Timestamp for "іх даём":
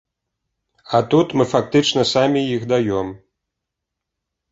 2.55-3.13